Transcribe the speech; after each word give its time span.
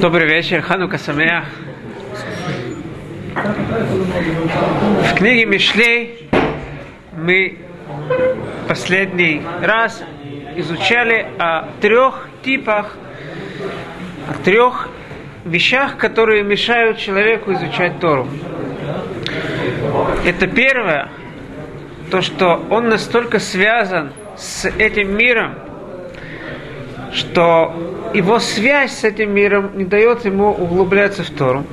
Добрый 0.00 0.26
вечер, 0.26 0.62
Ханука 0.62 0.98
Самеях. 0.98 1.44
В 3.34 5.14
книге 5.16 5.44
Мишлей 5.44 6.28
мы 7.12 7.58
последний 8.68 9.42
раз 9.60 10.02
изучали 10.56 11.26
о 11.38 11.68
трех 11.80 12.28
типах, 12.42 12.96
о 14.28 14.34
трех 14.44 14.88
вещах, 15.44 15.96
которые 15.96 16.42
мешают 16.42 16.98
человеку 16.98 17.52
изучать 17.52 17.98
Тору. 18.00 18.26
Это 20.24 20.46
первое, 20.46 21.08
то, 22.10 22.22
что 22.22 22.64
он 22.70 22.88
настолько 22.88 23.38
связан 23.38 24.12
с 24.36 24.66
этим 24.78 25.16
миром, 25.16 25.54
что 27.14 28.10
его 28.12 28.40
связь 28.40 28.98
с 28.98 29.04
этим 29.04 29.32
миром 29.32 29.78
не 29.78 29.84
дает 29.84 30.24
ему 30.24 30.50
углубляться 30.50 31.22
в 31.22 31.30
Тору. 31.30 31.64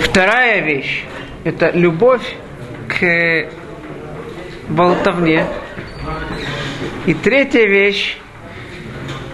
Вторая 0.00 0.60
вещь– 0.60 1.04
это 1.44 1.70
любовь 1.70 2.36
к 2.88 3.48
болтовне. 4.68 5.46
И 7.06 7.14
третья 7.14 7.66
вещь 7.66 8.16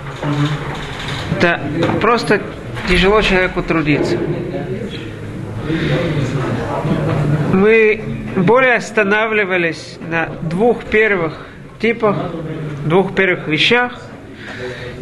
–это 1.37 1.61
просто 2.01 2.43
тяжело 2.89 3.23
человеку 3.23 3.63
трудиться. 3.63 4.19
Мы 7.53 8.18
более 8.45 8.75
останавливались 8.75 9.99
на 10.01 10.27
двух 10.43 10.85
первых 10.85 11.47
типах, 11.81 12.17
двух 12.85 13.15
первых 13.15 13.47
вещах. 13.49 14.01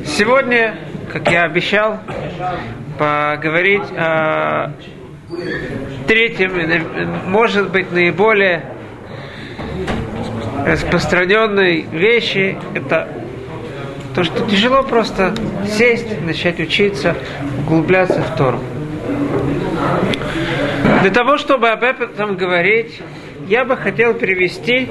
Сегодня, 0.05 0.77
как 1.13 1.31
я 1.31 1.45
обещал, 1.45 2.01
поговорить 2.99 3.91
о 3.97 4.73
третьем, 6.07 6.53
может 7.27 7.71
быть, 7.71 7.93
наиболее 7.93 8.65
распространенной 10.65 11.83
вещи, 11.91 12.57
это 12.75 13.09
то, 14.15 14.25
что 14.25 14.49
тяжело 14.49 14.83
просто 14.83 15.35
сесть, 15.69 16.23
начать 16.25 16.59
учиться, 16.59 17.15
углубляться 17.61 18.23
в 18.23 18.37
Тору. 18.37 18.61
Для 21.03 21.11
того, 21.11 21.37
чтобы 21.37 21.69
об 21.69 21.83
этом 21.83 22.37
говорить, 22.37 23.03
я 23.49 23.65
бы 23.65 23.77
хотел 23.77 24.15
привести 24.15 24.89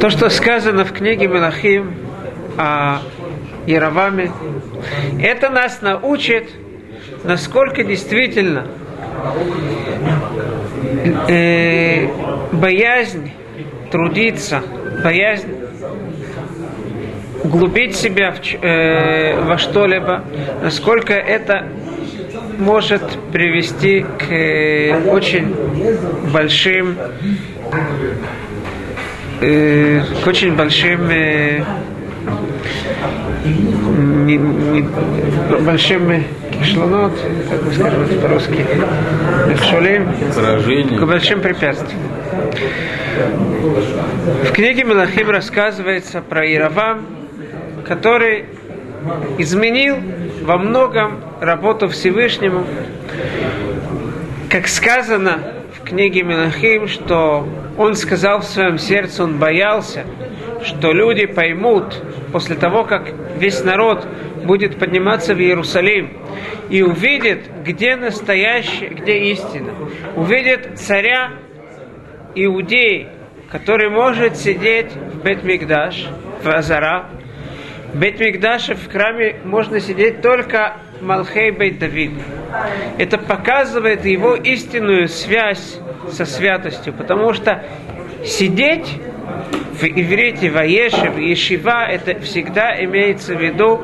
то, 0.00 0.10
что 0.10 0.28
сказано 0.30 0.84
в 0.84 0.92
книге 0.92 1.28
Мелахим 1.28 1.94
о 2.58 2.98
Яроваме. 3.66 4.32
Это 5.20 5.48
нас 5.50 5.80
научит, 5.80 6.50
насколько 7.22 7.84
действительно 7.84 8.66
э, 11.28 12.08
боязнь 12.52 13.30
трудиться, 13.92 14.62
боязнь 15.04 15.54
углубить 17.44 17.94
себя 17.94 18.32
в, 18.32 18.40
э, 18.40 19.40
во 19.40 19.56
что-либо, 19.56 20.24
насколько 20.62 21.14
это 21.14 21.68
может 22.58 23.02
привести 23.32 24.04
к 24.18 24.32
э, 24.32 24.98
очень 25.08 25.54
большим 26.32 26.96
э, 29.40 30.02
к 30.22 30.26
очень 30.26 30.54
большим 30.54 31.10
э, 31.10 31.64
не, 33.44 34.36
не, 34.36 34.82
большим 35.60 36.24
кишлонот, 36.50 37.12
как 37.50 37.62
мы 37.62 37.72
скажем 37.72 38.02
это 38.02 38.20
по-русски, 38.20 38.64
к 40.98 41.04
большим 41.04 41.40
препятствиям. 41.40 42.00
В 44.44 44.52
книге 44.52 44.84
Мелахим 44.84 45.30
рассказывается 45.30 46.20
про 46.22 46.46
Иравам, 46.52 47.06
который 47.86 48.46
изменил 49.38 49.96
во 50.42 50.58
многом 50.58 51.20
работу 51.40 51.88
Всевышнему. 51.88 52.64
Как 54.50 54.68
сказано 54.68 55.54
в 55.74 55.84
книге 55.84 56.22
Мелахим, 56.22 56.88
что 56.88 57.48
он 57.76 57.94
сказал 57.94 58.40
в 58.40 58.44
своем 58.44 58.78
сердце, 58.78 59.24
он 59.24 59.38
боялся, 59.38 60.04
что 60.64 60.92
люди 60.92 61.26
поймут 61.26 62.02
после 62.32 62.56
того, 62.56 62.84
как 62.84 63.12
весь 63.38 63.62
народ 63.64 64.06
будет 64.44 64.78
подниматься 64.78 65.34
в 65.34 65.40
Иерусалим 65.40 66.12
и 66.70 66.82
увидит, 66.82 67.50
где 67.64 67.96
настоящее, 67.96 68.90
где 68.90 69.30
истина. 69.32 69.72
Увидит 70.14 70.78
царя 70.78 71.32
Иудеи, 72.34 73.08
который 73.50 73.88
может 73.88 74.36
сидеть 74.36 74.92
в 74.92 75.22
Бет-Мигдаш, 75.22 76.06
в 76.42 76.48
Азара, 76.48 77.10
Бет-Мигдаше 77.94 78.74
в 78.74 78.90
храме 78.90 79.36
можно 79.44 79.80
сидеть 79.80 80.20
только 80.20 80.78
Малхей 81.00 81.50
Бейт 81.50 81.78
Давид. 81.78 82.12
Это 82.98 83.18
показывает 83.18 84.04
его 84.04 84.34
истинную 84.34 85.08
связь 85.08 85.78
со 86.10 86.24
святостью, 86.24 86.92
потому 86.92 87.32
что 87.32 87.64
сидеть 88.24 89.00
в 89.80 89.84
иврите, 89.84 90.50
в 90.50 90.56
Аеше, 90.56 91.10
в 91.10 91.18
Ешива, 91.18 91.86
это 91.86 92.18
всегда 92.20 92.82
имеется 92.84 93.34
в 93.34 93.40
виду 93.40 93.80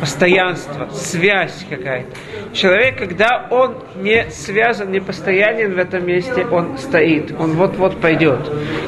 постоянство, 0.00 0.88
связь 0.92 1.64
какая-то. 1.68 2.10
Человек, 2.52 2.98
когда 2.98 3.46
он 3.50 3.76
не 3.96 4.30
связан, 4.30 4.90
не 4.90 5.00
постоянен 5.00 5.74
в 5.74 5.78
этом 5.78 6.06
месте, 6.06 6.44
он 6.44 6.76
стоит, 6.76 7.32
он 7.38 7.52
вот-вот 7.52 8.00
пойдет. 8.00 8.40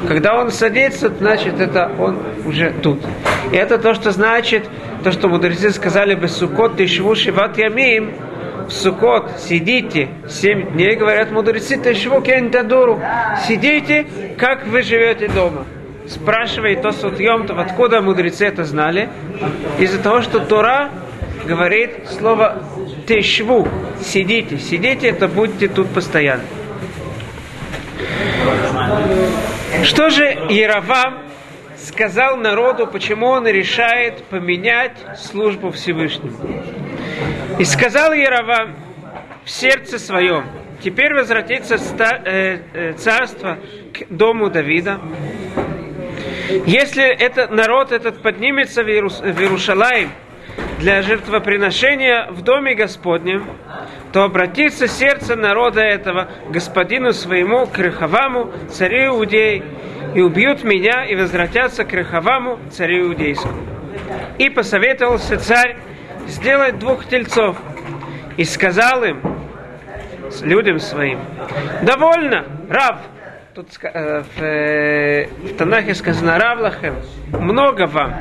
Когда 0.07 0.39
он 0.39 0.51
садится, 0.51 1.09
значит, 1.09 1.61
это 1.61 1.91
он 1.99 2.19
уже 2.45 2.73
тут. 2.83 3.01
И 3.53 3.57
это 3.57 3.79
то, 3.79 3.95
что 3.95 4.11
значит, 4.11 4.69
то, 5.03 5.13
что 5.13 5.29
мудрецы 5.29 5.71
сказали 5.71 6.15
бы, 6.15 6.29
сукот 6.29 6.77
тишву 6.77 7.15
шиват 7.15 7.59
ямим, 7.59 8.15
в 8.69 8.73
Сукот 8.73 9.31
сидите 9.41 10.09
семь 10.27 10.73
дней, 10.73 10.97
говорят 10.97 11.31
мудрецы, 11.31 11.77
тишву 11.77 12.23
кентадуру, 12.23 13.01
сидите, 13.47 14.07
как 14.39 14.67
вы 14.67 14.83
живете 14.83 15.29
дома 15.29 15.67
спрашивает 16.09 16.83
Тосут 16.83 17.19
Йомтов, 17.21 17.59
откуда 17.59 18.01
мудрецы 18.01 18.47
это 18.47 18.65
знали? 18.65 19.09
Из-за 19.79 20.03
того, 20.03 20.23
что 20.23 20.41
Тора 20.41 20.91
говорит 21.47 22.09
слово 22.09 22.63
тешву, 23.07 23.69
сидите, 24.03 24.59
сидите, 24.59 25.09
это 25.09 25.29
будьте 25.29 25.69
тут 25.69 25.89
постоянно. 25.89 26.45
Что 29.83 30.09
же 30.11 30.25
Яровам 30.49 31.25
сказал 31.77 32.37
народу, 32.37 32.87
почему 32.87 33.27
он 33.27 33.47
решает 33.47 34.25
поменять 34.25 34.97
службу 35.17 35.71
Всевышнему? 35.71 36.37
И 37.59 37.65
сказал 37.65 38.13
Яровам 38.13 38.75
в 39.45 39.51
сердце 39.51 39.99
своем, 39.99 40.47
теперь 40.83 41.15
возвратится 41.15 41.77
э, 41.77 42.59
э, 42.73 42.93
царство 42.95 43.59
к 43.93 44.09
дому 44.09 44.49
Давида, 44.49 45.01
если 46.67 47.05
этот 47.05 47.51
народ 47.51 47.93
этот 47.93 48.21
поднимется 48.23 48.83
в, 48.83 48.89
Иерус, 48.89 49.23
для 50.79 51.03
жертвоприношения 51.03 52.27
в 52.31 52.43
доме 52.43 52.75
Господнем, 52.75 53.47
то 54.13 54.25
обратится 54.25 54.87
сердце 54.87 55.37
народа 55.37 55.81
этого 55.81 56.29
господину 56.51 57.13
своему, 57.13 57.67
к 57.67 57.79
Рехаваму, 57.79 58.53
царю 58.71 59.17
Иудеи, 59.17 59.63
и 60.15 60.21
убьют 60.21 60.63
меня, 60.63 61.05
и 61.05 61.17
возвратятся 61.17 61.85
к 61.85 61.93
Рехаваму, 61.93 62.59
царю 62.71 63.09
Иудейскому. 63.09 63.55
И 64.39 64.51
посоветовался 64.51 65.39
царь 65.39 65.77
сделать 66.27 66.79
двух 66.79 67.07
тельцов, 67.07 67.57
и 68.37 68.45
сказал 68.45 69.05
им, 69.05 69.21
людям 70.43 70.79
своим, 70.79 71.21
довольно, 71.83 72.45
раб, 72.69 73.01
Тут 73.55 73.69
э, 73.83 74.23
в, 74.23 74.43
э, 74.43 75.27
в 75.29 75.57
Танахе 75.57 75.95
сказано 75.95 76.41
Равлахем, 76.41 76.97
много 77.31 77.87
вам 77.87 78.13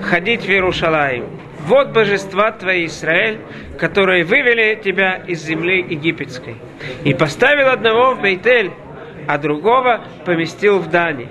ходить 0.00 0.46
в 0.46 0.48
Иерушалаим. 0.48 1.26
Вот 1.66 1.90
божества 1.90 2.50
твои, 2.50 2.86
Израиль, 2.86 3.40
которые 3.78 4.24
вывели 4.24 4.80
тебя 4.82 5.16
из 5.16 5.42
земли 5.42 5.80
египетской. 5.82 6.56
И 7.04 7.12
поставил 7.12 7.68
одного 7.68 8.14
в 8.14 8.22
Бейтель, 8.22 8.70
а 9.28 9.36
другого 9.36 10.02
поместил 10.24 10.78
в 10.78 10.88
Дани. 10.88 11.28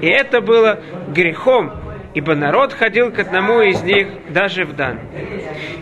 И 0.00 0.06
это 0.06 0.40
было 0.40 0.78
грехом 1.08 1.72
ибо 2.14 2.34
народ 2.34 2.74
ходил 2.74 3.10
к 3.10 3.18
одному 3.18 3.62
из 3.62 3.82
них 3.82 4.06
даже 4.28 4.66
в 4.66 4.76
Дан. 4.76 5.00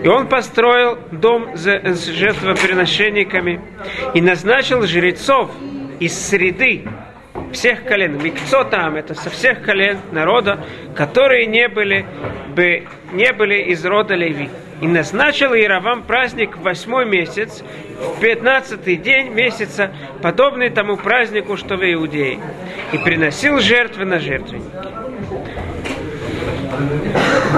И 0.00 0.06
он 0.06 0.28
построил 0.28 0.96
дом 1.10 1.56
с 1.56 2.06
жертвоприношенниками 2.06 3.60
и 4.14 4.20
назначил 4.20 4.86
жрецов 4.86 5.50
из 6.00 6.18
среды 6.18 6.84
всех 7.52 7.84
колен. 7.84 8.18
там 8.64 8.96
это 8.96 9.14
со 9.14 9.30
всех 9.30 9.62
колен 9.62 9.98
народа, 10.12 10.64
которые 10.96 11.46
не 11.46 11.68
были, 11.68 12.06
бы, 12.56 12.84
не 13.12 13.32
были 13.32 13.62
из 13.70 13.84
рода 13.84 14.14
Леви. 14.14 14.48
И 14.80 14.86
назначил 14.86 15.52
Иеравам 15.52 16.02
праздник 16.04 16.56
в 16.56 16.62
восьмой 16.62 17.04
месяц, 17.04 17.62
в 17.98 18.18
пятнадцатый 18.18 18.96
день 18.96 19.28
месяца, 19.28 19.92
подобный 20.22 20.70
тому 20.70 20.96
празднику, 20.96 21.58
что 21.58 21.76
в 21.76 21.82
Иудее. 21.82 22.38
И 22.92 22.98
приносил 22.98 23.60
жертвы 23.60 24.06
на 24.06 24.18
жертвенники. 24.18 24.70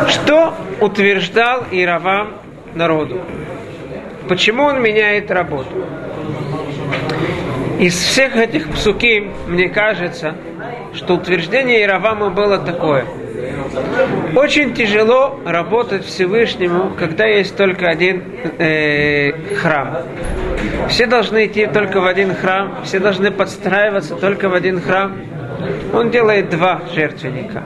Что 0.09 0.55
утверждал 0.81 1.65
Иеравам 1.71 2.39
народу? 2.75 3.21
Почему 4.29 4.65
он 4.65 4.83
меняет 4.83 5.31
работу? 5.31 5.87
Из 7.83 7.97
всех 7.97 8.37
этих 8.37 8.69
псуки, 8.71 9.29
мне 9.49 9.69
кажется, 9.69 10.37
что 10.95 11.15
утверждение 11.15 11.81
Иеравама 11.81 12.31
было 12.31 12.59
такое. 12.59 13.05
Очень 14.37 14.73
тяжело 14.73 15.41
работать 15.45 16.05
Всевышнему, 16.05 16.93
когда 16.97 17.27
есть 17.27 17.57
только 17.57 17.89
один 17.89 18.23
э, 18.57 19.33
храм. 19.57 19.99
Все 20.91 21.07
должны 21.07 21.47
идти 21.47 21.67
только 21.67 22.01
в 22.01 22.07
один 22.07 22.37
храм, 22.37 22.85
все 22.85 23.01
должны 23.01 23.33
подстраиваться 23.33 24.15
только 24.15 24.49
в 24.49 24.55
один 24.55 24.81
храм. 24.81 25.17
Он 25.93 26.11
делает 26.11 26.51
два 26.51 26.83
жертвенника. 26.95 27.63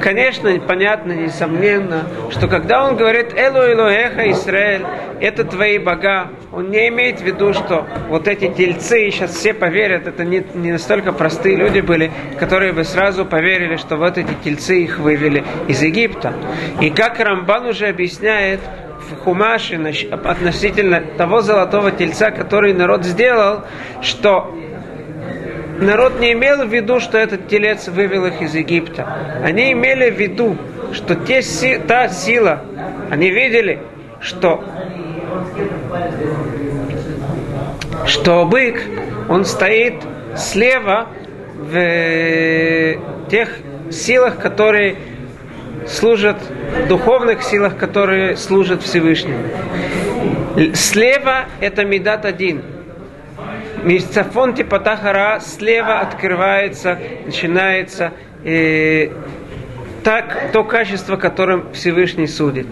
Конечно, 0.00 0.50
понятно, 0.60 1.12
несомненно, 1.12 2.04
что 2.30 2.48
когда 2.48 2.84
он 2.84 2.96
говорит 2.96 3.32
«Элу 3.34 3.58
Элоэха 3.58 4.30
Израиль», 4.30 4.84
это 5.20 5.44
твои 5.44 5.78
бога, 5.78 6.28
он 6.52 6.70
не 6.70 6.88
имеет 6.88 7.20
в 7.20 7.24
виду, 7.24 7.54
что 7.54 7.86
вот 8.08 8.28
эти 8.28 8.48
тельцы, 8.48 9.10
сейчас 9.10 9.32
все 9.32 9.54
поверят, 9.54 10.06
это 10.06 10.24
не, 10.24 10.44
не 10.54 10.72
настолько 10.72 11.12
простые 11.12 11.56
люди 11.56 11.80
были, 11.80 12.10
которые 12.38 12.72
бы 12.72 12.84
сразу 12.84 13.24
поверили, 13.24 13.76
что 13.76 13.96
вот 13.96 14.18
эти 14.18 14.34
тельцы 14.44 14.82
их 14.82 14.98
вывели 14.98 15.44
из 15.68 15.82
Египта. 15.82 16.34
И 16.80 16.90
как 16.90 17.18
Рамбан 17.18 17.66
уже 17.66 17.86
объясняет, 17.86 18.60
в 19.06 19.16
Хумаше 19.18 19.76
относительно 20.24 21.00
того 21.16 21.40
золотого 21.40 21.92
тельца, 21.92 22.30
который 22.30 22.72
народ 22.72 23.04
сделал, 23.04 23.62
что 24.02 24.54
народ 25.80 26.20
не 26.20 26.32
имел 26.32 26.66
в 26.66 26.72
виду, 26.72 27.00
что 27.00 27.18
этот 27.18 27.48
телец 27.48 27.88
вывел 27.88 28.26
их 28.26 28.40
из 28.40 28.54
Египта. 28.54 29.06
Они 29.42 29.72
имели 29.72 30.10
в 30.10 30.18
виду, 30.18 30.56
что 30.92 31.14
те, 31.14 31.42
та 31.86 32.08
сила, 32.08 32.62
они 33.10 33.30
видели, 33.30 33.80
что, 34.20 34.64
что 38.06 38.44
бык, 38.46 38.80
он 39.28 39.44
стоит 39.44 39.94
слева 40.36 41.08
в 41.54 43.28
тех 43.30 43.48
силах, 43.90 44.38
которые 44.38 44.96
служат, 45.86 46.36
духовных 46.88 47.42
силах, 47.42 47.76
которые 47.76 48.36
служат 48.36 48.82
Всевышнему. 48.82 49.42
Слева 50.74 51.46
это 51.60 51.84
Медат 51.84 52.24
один– 52.24 52.62
Мисцафон 53.86 54.52
типа 54.54 54.80
Тахара 54.80 55.38
слева 55.38 56.00
открывается, 56.00 56.98
начинается 57.24 58.12
э, 58.44 59.10
так, 60.02 60.50
то 60.52 60.64
качество, 60.64 61.16
которым 61.16 61.72
Всевышний 61.72 62.26
судит. 62.26 62.66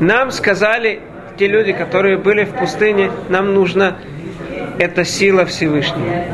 Нам 0.00 0.30
сказали 0.30 1.00
те 1.38 1.46
люди, 1.46 1.74
которые 1.74 2.16
были 2.16 2.44
в 2.44 2.54
пустыне, 2.54 3.10
нам 3.28 3.52
нужна 3.52 3.98
эта 4.78 5.04
сила 5.04 5.44
Всевышнего. 5.44 6.24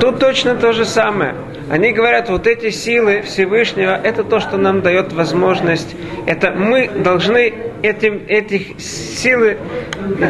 Тут 0.00 0.18
точно 0.18 0.54
то 0.56 0.74
же 0.74 0.84
самое. 0.84 1.34
Они 1.70 1.92
говорят, 1.92 2.28
вот 2.28 2.46
эти 2.46 2.68
силы 2.68 3.22
Всевышнего, 3.22 3.98
это 4.02 4.22
то, 4.22 4.38
что 4.38 4.58
нам 4.58 4.82
дает 4.82 5.14
возможность. 5.14 5.96
Это 6.26 6.50
мы 6.50 6.88
должны 6.88 7.54
этим, 7.82 8.22
этих 8.28 8.78
силы, 8.80 9.56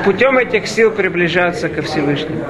путем 0.05 0.38
этих 0.38 0.69
сил 0.69 0.93
приближаться 0.93 1.69
ко 1.69 1.82
Всевышнему. 1.82 2.44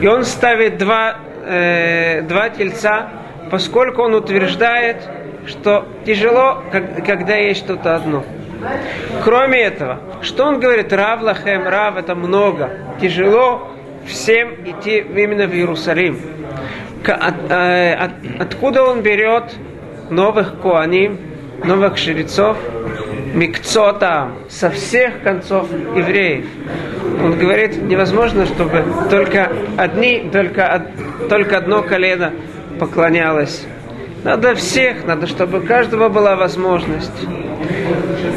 И 0.00 0.06
он 0.06 0.24
ставит 0.24 0.78
два, 0.78 1.16
э, 1.44 2.22
два 2.22 2.48
тельца, 2.48 3.10
поскольку 3.50 4.02
он 4.02 4.14
утверждает, 4.14 4.96
что 5.46 5.86
тяжело, 6.06 6.62
когда 7.06 7.36
есть 7.36 7.60
что-то 7.64 7.96
одно. 7.96 8.24
Кроме 9.24 9.62
этого, 9.62 10.00
что 10.22 10.44
он 10.44 10.60
говорит, 10.60 10.92
Рав 10.92 11.22
Лахем, 11.22 11.66
Рав 11.66 11.96
это 11.96 12.14
много, 12.14 12.70
тяжело 13.00 13.70
всем 14.06 14.54
идти 14.64 14.98
именно 14.98 15.46
в 15.46 15.54
Иерусалим. 15.54 16.18
От, 17.06 17.50
э, 17.50 17.94
от, 17.94 18.10
откуда 18.38 18.82
он 18.84 19.02
берет 19.02 19.54
новых 20.10 20.60
коаним, 20.60 21.18
новых 21.64 21.96
жрецов? 21.96 22.56
Микцота 23.32 24.32
со 24.48 24.70
всех 24.70 25.22
концов 25.22 25.70
евреев. 25.70 26.46
Он 27.22 27.38
говорит, 27.38 27.80
невозможно, 27.82 28.46
чтобы 28.46 28.84
только 29.08 29.52
одни, 29.76 30.28
только, 30.32 30.86
только 31.28 31.58
одно 31.58 31.82
колено 31.82 32.32
поклонялось. 32.78 33.64
Надо 34.24 34.54
всех, 34.54 35.06
надо, 35.06 35.26
чтобы 35.26 35.58
у 35.58 35.62
каждого 35.62 36.08
была 36.08 36.36
возможность. 36.36 37.26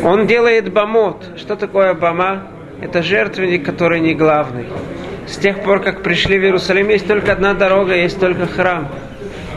Он 0.03 0.27
делает 0.27 0.71
бамот. 0.71 1.25
Что 1.37 1.55
такое 1.55 1.93
бама? 1.93 2.43
Это 2.81 3.01
жертвенник, 3.01 3.65
который 3.65 3.99
не 3.99 4.13
главный. 4.13 4.67
С 5.27 5.37
тех 5.37 5.61
пор, 5.61 5.81
как 5.81 6.03
пришли 6.03 6.37
в 6.37 6.43
Иерусалим, 6.43 6.89
есть 6.89 7.07
только 7.07 7.31
одна 7.31 7.53
дорога, 7.53 7.95
есть 7.95 8.19
только 8.19 8.45
храм. 8.45 8.89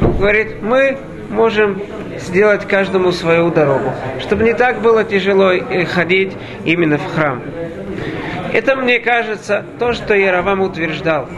Говорит, 0.00 0.62
мы 0.62 0.96
можем 1.30 1.82
сделать 2.20 2.66
каждому 2.66 3.12
свою 3.12 3.50
дорогу, 3.50 3.92
чтобы 4.20 4.44
не 4.44 4.54
так 4.54 4.80
было 4.80 5.04
тяжело 5.04 5.52
ходить 5.94 6.32
именно 6.64 6.98
в 6.98 7.14
храм. 7.14 7.42
Это, 8.52 8.76
мне 8.76 8.98
кажется, 9.00 9.64
то, 9.78 9.92
что 9.92 10.14
Яровам 10.14 10.60
утверждал. 10.60 11.28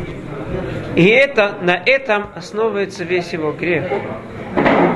И 0.94 1.06
это, 1.06 1.54
на 1.62 1.80
этом 1.84 2.26
основывается 2.34 3.04
весь 3.04 3.32
его 3.32 3.52
грех. 3.52 3.84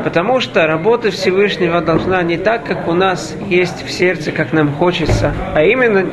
Потому 0.05 0.41
что 0.41 0.67
работа 0.67 1.11
Всевышнего 1.11 1.81
должна 1.81 2.23
не 2.23 2.37
так, 2.37 2.65
как 2.65 2.89
у 2.89 2.93
нас 2.93 3.37
есть 3.49 3.85
в 3.87 3.91
сердце, 3.91 4.33
как 4.33 4.53
нам 4.53 4.73
хочется, 4.73 5.33
а 5.55 5.63
именно 5.63 6.07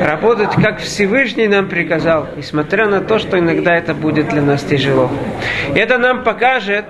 работать, 0.00 0.50
как 0.62 0.80
Всевышний 0.80 1.48
нам 1.48 1.68
приказал, 1.68 2.28
несмотря 2.36 2.86
на 2.88 3.00
то, 3.00 3.18
что 3.18 3.38
иногда 3.38 3.74
это 3.74 3.94
будет 3.94 4.28
для 4.28 4.42
нас 4.42 4.62
тяжело. 4.62 5.10
Это 5.74 5.96
нам 5.96 6.24
покажет, 6.24 6.84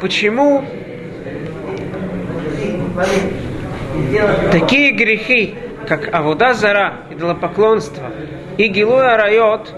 почему 0.00 0.64
такие 4.52 4.92
грехи, 4.92 5.54
как 5.86 6.12
Авуда 6.14 6.54
Зара, 6.54 6.94
идолопоклонство 7.10 8.10
и 8.56 8.68
Гилуя 8.68 9.16
Райот, 9.16 9.74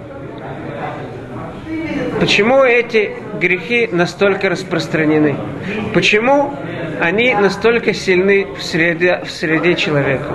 почему 2.21 2.63
эти 2.63 3.17
грехи 3.41 3.89
настолько 3.91 4.49
распространены? 4.49 5.37
Почему 5.95 6.55
они 7.01 7.35
настолько 7.35 7.95
сильны 7.95 8.47
в 8.57 8.63
среде, 8.63 9.23
в 9.25 9.31
среде 9.31 9.75
человека? 9.75 10.33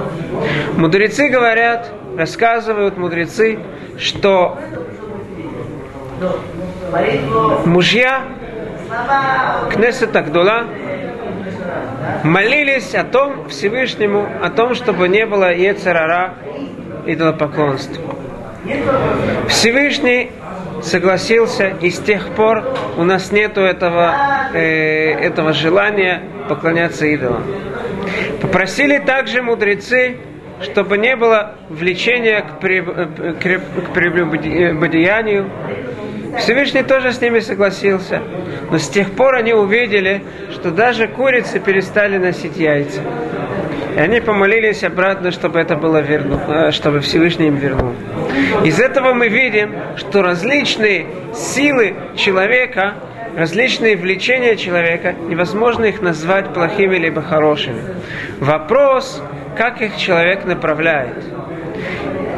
Мудрецы 0.75 1.29
говорят, 1.29 1.91
рассказывают 2.17 2.97
мудрецы, 2.97 3.59
что 3.97 4.57
мужья 7.65 8.23
Кнесет 9.71 10.15
Агдула 10.15 10.65
молились 12.23 12.95
о 12.95 13.03
том 13.03 13.49
Всевышнему, 13.49 14.27
о 14.41 14.49
том, 14.49 14.75
чтобы 14.75 15.07
не 15.07 15.25
было 15.25 15.53
Ецерара 15.53 16.35
идолопоклонства. 17.05 18.03
Всевышний 19.47 20.31
согласился, 20.81 21.73
и 21.81 21.89
с 21.89 21.99
тех 21.99 22.29
пор 22.29 22.63
у 22.97 23.03
нас 23.03 23.31
нет 23.31 23.57
этого, 23.57 24.13
э, 24.53 25.13
этого 25.13 25.53
желания 25.53 26.23
поклоняться 26.47 27.05
идолам. 27.05 27.43
Попросили 28.41 28.99
также 28.99 29.41
мудрецы, 29.41 30.17
чтобы 30.61 30.97
не 30.97 31.15
было 31.15 31.55
влечения 31.69 32.41
к, 32.41 32.59
при, 32.59 32.79
э, 32.79 33.33
к, 33.33 33.89
к 33.89 33.93
прелюбодеянию. 33.93 35.49
Всевышний 36.39 36.83
тоже 36.83 37.11
с 37.11 37.21
ними 37.21 37.39
согласился. 37.39 38.21
Но 38.71 38.77
с 38.77 38.87
тех 38.89 39.11
пор 39.11 39.35
они 39.35 39.53
увидели, 39.53 40.23
что 40.51 40.71
даже 40.71 41.07
курицы 41.07 41.59
перестали 41.59 42.17
носить 42.17 42.57
яйца. 42.57 43.01
И 43.95 43.99
они 43.99 44.19
помолились 44.19 44.83
обратно, 44.83 45.31
чтобы 45.31 45.59
это 45.59 45.75
было 45.75 45.97
верну, 45.99 46.39
э, 46.47 46.71
чтобы 46.71 46.99
Всевышний 46.99 47.47
им 47.47 47.55
вернул. 47.55 47.93
Из 48.63 48.79
этого 48.79 49.13
мы 49.13 49.27
видим, 49.27 49.73
что 49.95 50.21
различные 50.21 51.07
силы 51.33 51.95
человека 52.15 52.95
различные 53.37 53.95
влечения 53.95 54.55
человека, 54.55 55.13
невозможно 55.13 55.85
их 55.85 56.01
назвать 56.01 56.53
плохими 56.53 56.97
либо 56.97 57.21
хорошими. 57.21 57.81
Вопрос, 58.39 59.21
как 59.55 59.79
их 59.81 59.95
человек 59.95 60.43
направляет. 60.45 61.23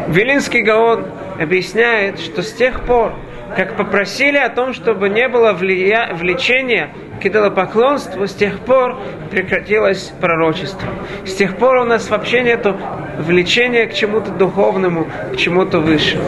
Вилинский 0.10 0.62
Гаон 0.62 1.05
объясняет, 1.39 2.19
что 2.19 2.41
с 2.41 2.51
тех 2.51 2.81
пор, 2.81 3.13
как 3.56 3.75
попросили 3.75 4.38
о 4.38 4.50
том, 4.50 4.74
чтобы 4.74 5.10
не 5.10 5.27
было 5.27 5.53
влия... 5.53 6.13
влечения 6.13 6.91
к 7.22 7.25
идолопоклонству, 7.25 8.27
с 8.27 8.34
тех 8.34 8.60
пор 8.60 8.98
прекратилось 9.29 10.13
пророчество. 10.22 10.88
С 11.25 11.34
тех 11.34 11.58
пор 11.58 11.77
у 11.77 11.84
нас 11.84 12.10
вообще 12.10 12.41
нет 12.41 12.65
влечения 13.18 13.88
к 13.88 13.94
чему-то 13.94 14.32
духовному, 14.32 15.08
к 15.34 15.38
чему-то 15.38 15.79
высшему. 15.79 16.24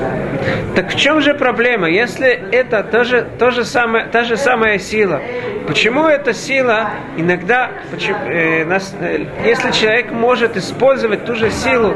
Так 0.75 0.91
в 0.91 0.97
чем 0.97 1.21
же 1.21 1.33
проблема? 1.33 1.89
Если 1.89 2.27
это 2.51 2.83
то 2.83 3.03
же, 3.03 3.25
то 3.39 3.51
же 3.51 3.63
самое, 3.63 4.05
та 4.07 4.23
же 4.23 4.35
самая 4.35 4.79
сила, 4.79 5.21
почему 5.67 6.05
эта 6.05 6.33
сила 6.33 6.89
иногда, 7.17 7.71
почему, 7.91 8.17
э, 8.27 8.65
нас, 8.65 8.95
э, 8.99 9.25
если 9.45 9.71
человек 9.71 10.11
может 10.11 10.57
использовать 10.57 11.25
ту 11.25 11.35
же 11.35 11.49
силу 11.51 11.93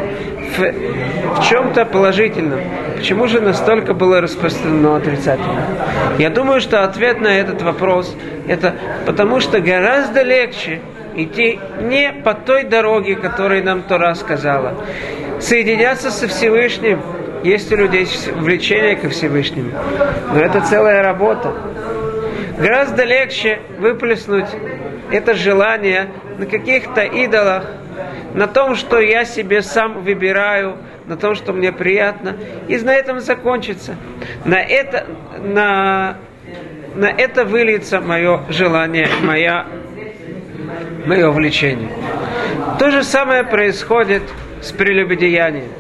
в, 0.58 1.40
в 1.40 1.44
чем-то 1.48 1.86
положительном, 1.86 2.60
почему 2.96 3.28
же 3.28 3.42
настолько 3.42 3.94
было 3.94 4.22
распространено 4.22 4.98
отрицательно? 4.98 5.66
Я 6.18 6.30
думаю, 6.30 6.62
что 6.62 6.84
ответ 6.84 7.22
на 7.22 7.28
этот 7.40 7.62
вопрос 7.62 8.16
это 8.48 8.76
потому, 9.06 9.40
что 9.40 9.60
гораздо 9.60 10.22
легче 10.22 10.82
идти 11.16 11.60
не 11.82 12.12
по 12.12 12.34
той 12.34 12.64
дороге, 12.64 13.16
которой 13.16 13.62
нам 13.62 13.84
Тора 13.84 14.16
сказала. 14.16 14.76
Соединяться 15.40 16.12
со 16.12 16.28
Всевышним, 16.28 17.02
есть 17.44 17.72
у 17.72 17.76
людей 17.76 18.08
влечение 18.36 18.96
ко 18.96 19.10
Всевышнему. 19.10 19.72
Но 20.34 20.40
это 20.40 20.62
целая 20.62 21.04
работа. 21.04 21.54
Гораздо 22.58 23.04
легче 23.04 23.60
выплеснуть 23.80 24.48
это 25.12 25.34
желание 25.34 26.10
на 26.38 26.46
каких-то 26.46 27.02
идолах, 27.02 27.66
на 28.34 28.48
том, 28.48 28.76
что 28.76 29.00
я 29.00 29.26
себе 29.26 29.62
сам 29.62 30.04
выбираю, 30.04 30.78
на 31.06 31.18
том, 31.18 31.36
что 31.36 31.54
мне 31.54 31.72
приятно, 31.72 32.36
и 32.68 32.78
на 32.78 32.94
этом 32.94 33.20
закончится. 33.20 33.96
На 34.46 34.62
это, 34.62 35.06
на, 35.40 36.18
на 36.96 37.10
это 37.10 37.46
выльется 37.46 38.02
мое 38.02 38.42
желание, 38.50 39.08
моя, 39.22 39.66
мое 41.06 41.30
влечение. 41.32 41.90
То 42.80 42.90
же 42.90 43.04
самое 43.04 43.44
происходит 43.44 44.24
с 44.62 44.72
прелюбодеянием. 44.72 45.72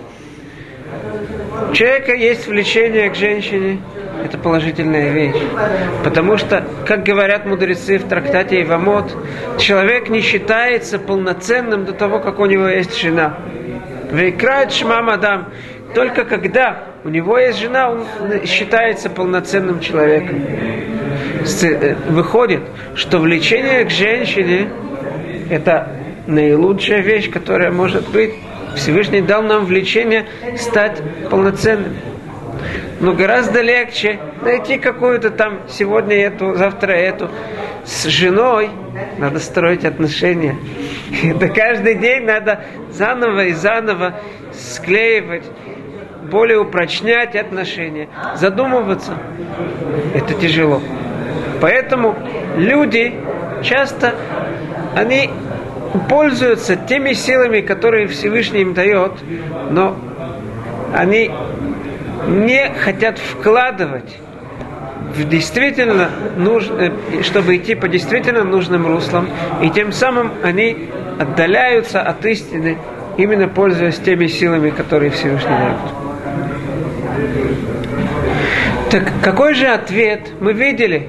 У 1.72 1.74
человека 1.74 2.13
есть 2.13 2.48
влечение 2.48 3.10
к 3.10 3.15
женщине, 3.15 3.79
это 4.25 4.38
положительная 4.38 5.12
вещь. 5.12 5.41
Потому 6.03 6.38
что, 6.38 6.65
как 6.86 7.03
говорят 7.03 7.46
мудрецы 7.46 7.98
в 7.98 8.08
трактате 8.08 8.62
Ивамот, 8.62 9.15
человек 9.58 10.10
не 10.10 10.22
считается 10.22 11.00
полноценным 11.00 11.86
до 11.86 11.94
того, 11.94 12.20
как 12.20 12.39
у 12.39 12.46
него 12.46 12.67
есть 12.67 13.00
жена. 13.00 13.38
Вейкрает 14.12 14.72
шмам 14.72 15.10
Адам. 15.10 15.50
Только 15.94 16.25
когда 16.25 16.84
у 17.03 17.10
него 17.10 17.38
есть 17.38 17.60
жена, 17.60 17.91
он 17.91 18.05
считается 18.46 19.10
полноценным 19.10 19.79
человеком. 19.79 20.41
Э, 21.63 21.96
выходит, 22.10 22.62
что 22.96 23.20
влечение 23.20 23.86
к 23.86 23.91
женщине– 23.91 24.70
это 25.50 25.89
наилучшая 26.27 27.01
вещь, 27.01 27.29
которая 27.29 27.72
может 27.72 28.10
быть. 28.10 28.34
Всевышний 28.75 29.22
дал 29.22 29.41
нам 29.44 29.65
влечение 29.65 30.25
стать 30.58 31.01
полноценным 31.29 31.94
но 32.99 33.13
гораздо 33.13 33.61
легче 33.61 34.19
найти 34.41 34.77
какую-то 34.77 35.29
там 35.29 35.61
сегодня 35.67 36.15
эту, 36.15 36.55
завтра 36.55 36.93
эту. 36.93 37.29
С 37.83 38.05
женой 38.05 38.69
надо 39.17 39.39
строить 39.39 39.85
отношения. 39.85 40.55
Это 41.23 41.49
каждый 41.49 41.95
день 41.95 42.23
надо 42.23 42.65
заново 42.91 43.45
и 43.45 43.53
заново 43.53 44.19
склеивать, 44.53 45.43
более 46.31 46.59
упрочнять 46.59 47.35
отношения, 47.35 48.07
задумываться. 48.35 49.13
Это 50.13 50.33
тяжело. 50.33 50.81
Поэтому 51.61 52.15
люди 52.57 53.13
часто, 53.61 54.15
они 54.95 55.29
пользуются 56.09 56.75
теми 56.75 57.13
силами, 57.13 57.61
которые 57.61 58.07
Всевышний 58.07 58.61
им 58.61 58.73
дает, 58.73 59.13
но 59.69 59.97
они 60.93 61.31
не 62.27 62.69
хотят 62.69 63.19
вкладывать 63.19 64.17
в 65.15 65.29
действительно 65.29 66.10
нужно, 66.36 66.81
э, 66.81 67.24
чтобы 67.24 67.55
идти 67.55 67.75
по 67.75 67.88
действительно 67.88 68.43
нужным 68.43 68.86
руслам, 68.88 69.29
и 69.62 69.69
тем 69.69 69.91
самым 69.91 70.31
они 70.43 70.89
отдаляются 71.19 72.01
от 72.01 72.25
истины, 72.25 72.77
именно 73.17 73.48
пользуясь 73.48 73.98
теми 73.98 74.27
силами, 74.27 74.72
которые 74.72 75.12
Всевышний 75.12 75.50
дает. 75.50 75.77
Так 78.91 79.12
какой 79.24 79.53
же 79.53 79.67
ответ 79.67 80.22
мы 80.39 80.53
видели? 80.53 81.07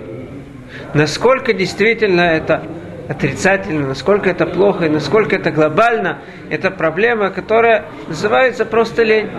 Насколько 0.95 1.53
действительно 1.53 2.23
это 2.23 2.63
отрицательно, 3.09 3.89
насколько 3.89 4.31
это 4.31 4.47
плохо 4.47 4.87
и 4.87 4.89
насколько 4.89 5.37
это 5.37 5.51
глобально, 5.51 6.19
это 6.51 6.71
проблема, 6.71 7.31
которая 7.31 7.87
называется 8.09 8.65
просто 8.65 9.03
лень. 9.03 9.31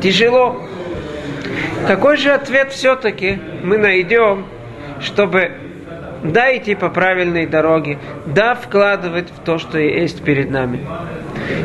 Тяжело. 0.00 0.62
Какой 1.86 2.16
же 2.16 2.30
ответ 2.30 2.72
все-таки 2.72 3.38
мы 3.62 3.78
найдем, 3.78 4.46
чтобы 5.00 5.52
да 6.22 6.56
идти 6.56 6.74
по 6.74 6.88
правильной 6.88 7.46
дороге, 7.46 7.98
да 8.26 8.54
вкладывать 8.54 9.30
в 9.30 9.44
то, 9.44 9.58
что 9.58 9.78
есть 9.78 10.22
перед 10.22 10.50
нами? 10.50 10.80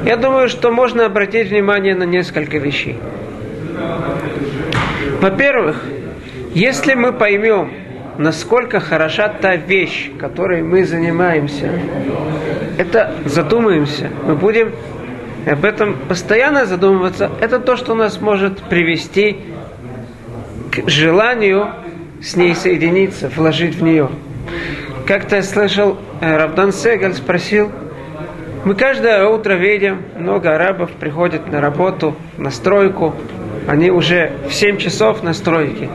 Я 0.05 0.17
думаю, 0.17 0.47
что 0.49 0.71
можно 0.71 1.05
обратить 1.05 1.49
внимание 1.49 1.95
на 1.95 2.03
несколько 2.03 2.57
вещей. 2.57 2.97
Во-первых, 5.19 5.83
если 6.53 6.93
мы 6.93 7.13
поймем, 7.13 7.71
насколько 8.17 8.79
хороша 8.79 9.29
та 9.29 9.55
вещь, 9.55 10.11
которой 10.19 10.61
мы 10.61 10.85
занимаемся, 10.85 11.71
это 12.77 13.13
задумаемся, 13.25 14.09
мы 14.25 14.35
будем 14.35 14.71
об 15.47 15.65
этом 15.65 15.97
постоянно 16.07 16.65
задумываться, 16.65 17.31
это 17.41 17.59
то, 17.59 17.75
что 17.75 17.95
нас 17.95 18.21
может 18.21 18.61
привести 18.63 19.37
к 20.73 20.89
желанию 20.89 21.69
с 22.21 22.35
ней 22.35 22.55
соединиться, 22.55 23.29
вложить 23.29 23.75
в 23.75 23.83
нее. 23.83 24.09
Как-то 25.05 25.35
я 25.35 25.43
слышал, 25.43 25.97
э, 26.21 26.37
Равдан 26.37 26.71
Сегаль 26.71 27.13
спросил, 27.13 27.71
мы 28.63 28.75
каждое 28.75 29.27
утро 29.27 29.53
видим, 29.53 30.01
много 30.17 30.55
арабов 30.55 30.91
приходят 30.91 31.51
на 31.51 31.61
работу, 31.61 32.15
на 32.37 32.49
стройку, 32.49 33.13
они 33.67 33.91
уже 33.91 34.31
в 34.49 34.53
7 34.53 34.77
часов 34.77 35.21
на 35.21 35.33
стройке. 35.33 35.89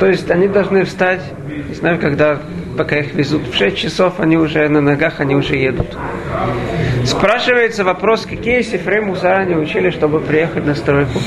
То 0.00 0.06
есть 0.06 0.30
они 0.30 0.48
должны 0.48 0.84
встать, 0.84 1.22
не 1.68 1.74
знаю, 1.74 1.98
когда, 1.98 2.40
пока 2.76 2.98
их 2.98 3.14
везут, 3.14 3.48
в 3.48 3.56
6 3.56 3.76
часов 3.76 4.20
они 4.20 4.36
уже 4.36 4.68
на 4.68 4.80
ногах, 4.80 5.20
они 5.20 5.34
уже 5.34 5.56
едут. 5.56 5.96
Спрашивается 7.04 7.84
вопрос, 7.84 8.26
какие 8.26 8.62
сифры 8.62 9.00
мусора 9.00 9.38
они 9.38 9.54
учили, 9.54 9.90
чтобы 9.90 10.20
приехать 10.20 10.66
на 10.66 10.74
стройку. 10.74 11.18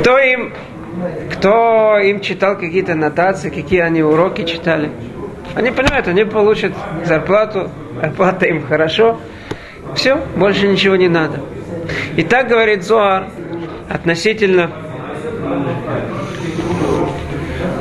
Кто 0.00 0.18
им, 0.18 0.52
кто 1.32 1.98
им 1.98 2.20
читал 2.20 2.56
какие-то 2.58 2.94
нотации, 2.94 3.50
какие 3.50 3.80
они 3.80 4.02
уроки 4.02 4.44
читали. 4.44 4.90
Они 5.54 5.70
понимают, 5.70 6.08
они 6.08 6.24
получат 6.24 6.72
зарплату, 7.04 7.70
оплата 8.02 8.46
им 8.46 8.66
хорошо. 8.66 9.20
Все, 9.94 10.16
больше 10.36 10.68
ничего 10.68 10.96
не 10.96 11.08
надо. 11.08 11.40
И 12.16 12.22
так 12.22 12.48
говорит 12.48 12.84
Зоар 12.84 13.28
относительно 13.88 14.70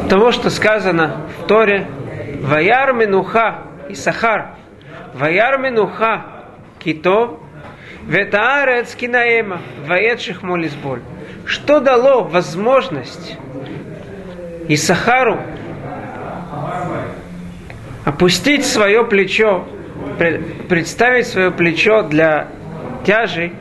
того, 0.10 0.32
что 0.32 0.50
сказано 0.50 1.22
в 1.40 1.48
Торе, 1.48 1.88
Ваяр 2.42 2.94
Минуха 2.94 3.64
и 3.90 3.96
Сахар– 3.96 4.52
Ваяр 5.18 5.58
Минуха 5.58 6.26
Китов, 6.78 7.40
Ветаарец 8.06 8.94
Кинаема, 8.94 9.62
Ваед 9.88 10.22
Шихмолисболь. 10.22 11.02
Что 11.48 11.80
дало 11.80 12.24
возможность 12.24 13.38
Исахару 14.68 15.40
опустить 18.04 18.66
свое 18.66 19.06
плечо, 19.06 19.66
представить 20.68 21.28
свое 21.28 21.52
плечо 21.52 22.04
для 22.04 22.50
тяжи, 23.06 23.54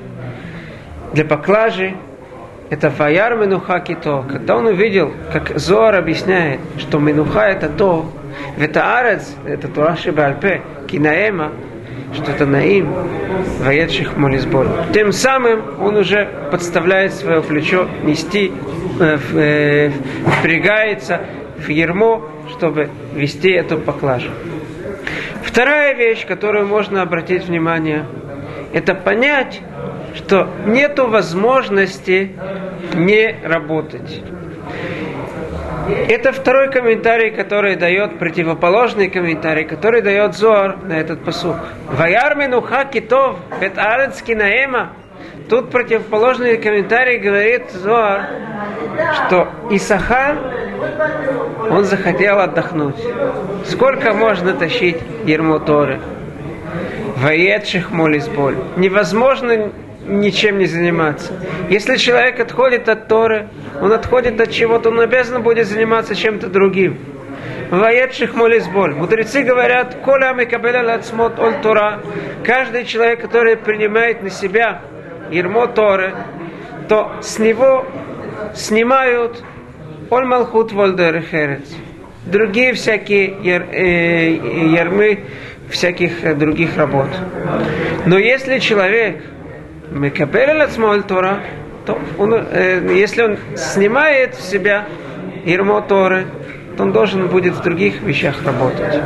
для 1.12 1.24
поклажи, 1.24 1.94
это 2.70 2.90
Ваяр 2.90 3.36
Минуха 3.36 3.78
Кито. 3.78 4.24
Когда 4.28 4.56
он 4.56 4.66
увидел, 4.66 5.14
как 5.32 5.56
Зоар 5.56 5.94
объясняет, 5.94 6.58
что 6.78 6.98
Минуха 6.98 7.42
это 7.42 7.68
то, 7.68 8.10
Ветаарец, 8.56 9.32
это 9.46 9.68
Тураши 9.68 10.10
Бальпе, 10.10 10.60
Кинаэма, 10.88 11.52
что 12.14 12.30
это 12.30 12.46
Наим, 12.46 12.92
Ваедших 13.60 14.16
Молизболь. 14.16 14.68
Тем 14.92 15.12
самым 15.12 15.80
он 15.80 15.96
уже 15.96 16.48
подставляет 16.50 17.12
свое 17.12 17.42
плечо 17.42 17.88
нести, 18.02 18.52
э, 19.00 19.18
э, 19.34 19.90
впрягается 20.38 21.26
в 21.58 21.68
ермо, 21.68 22.28
чтобы 22.50 22.90
вести 23.14 23.50
эту 23.50 23.78
поклажу. 23.78 24.30
Вторая 25.42 25.94
вещь, 25.94 26.26
которую 26.26 26.66
можно 26.66 27.02
обратить 27.02 27.44
внимание, 27.44 28.06
это 28.72 28.94
понять, 28.94 29.60
что 30.14 30.50
нет 30.66 30.98
возможности 30.98 32.32
не 32.94 33.36
работать. 33.42 34.22
Это 35.88 36.32
второй 36.32 36.70
комментарий, 36.70 37.30
который 37.30 37.76
дает 37.76 38.18
противоположный 38.18 39.08
комментарий, 39.08 39.64
который 39.64 40.02
дает 40.02 40.34
Зор 40.34 40.78
на 40.82 40.94
этот 40.94 41.24
посух. 41.24 41.56
Ваярмену 41.90 42.60
хакитов 42.60 43.36
бет 43.60 43.76
наэма. 43.76 44.92
Тут 45.48 45.70
противоположный 45.70 46.56
комментарий 46.56 47.18
говорит 47.18 47.70
Зор, 47.70 48.22
что 49.14 49.48
Исахар, 49.70 50.38
он 51.70 51.84
захотел 51.84 52.40
отдохнуть. 52.40 52.96
Сколько 53.66 54.12
можно 54.12 54.54
тащить 54.54 54.98
ермо 55.24 55.60
Торы? 55.60 56.00
Воедших 57.16 57.92
молись 57.92 58.28
боль. 58.28 58.56
Невозможно 58.76 59.70
ничем 60.06 60.58
не 60.58 60.66
заниматься. 60.66 61.32
Если 61.68 61.96
человек 61.96 62.40
отходит 62.40 62.88
от 62.88 63.08
Торы, 63.08 63.48
он 63.80 63.92
отходит 63.92 64.40
от 64.40 64.50
чего-то, 64.50 64.90
он 64.90 65.00
обязан 65.00 65.42
будет 65.42 65.66
заниматься 65.66 66.14
чем-то 66.14 66.48
другим. 66.48 66.98
Ваедших 67.70 68.34
молись 68.34 68.66
боль. 68.68 68.94
Мудрецы 68.94 69.42
говорят, 69.42 69.96
коля 70.04 70.32
микабеля 70.32 70.84
лацмот 70.84 71.38
оль 71.38 71.60
Тора. 71.62 72.00
Каждый 72.44 72.84
человек, 72.84 73.20
который 73.20 73.56
принимает 73.56 74.22
на 74.22 74.30
себя 74.30 74.82
ермо 75.30 75.66
Торы, 75.66 76.14
то 76.88 77.12
с 77.20 77.38
него 77.40 77.84
снимают 78.54 79.42
оль 80.10 80.24
малхут 80.24 80.72
вольдер 80.72 81.20
херец. 81.22 81.68
Другие 82.26 82.72
всякие 82.72 83.36
яр, 83.42 83.62
э, 83.72 84.30
ярмы 84.68 85.24
всяких 85.68 86.38
других 86.38 86.76
работ. 86.76 87.08
Но 88.04 88.18
если 88.18 88.58
человек 88.58 89.22
Мекабель 89.90 90.62
от 90.62 91.06
Тора, 91.06 91.40
то 91.84 91.98
он, 92.18 92.34
э, 92.34 92.86
если 92.94 93.22
он 93.22 93.38
снимает 93.56 94.34
в 94.34 94.42
себя 94.42 94.86
Ирмо 95.44 95.80
Торы, 95.82 96.26
то 96.76 96.82
он 96.82 96.92
должен 96.92 97.28
будет 97.28 97.54
в 97.54 97.62
других 97.62 98.02
вещах 98.02 98.44
работать. 98.44 99.00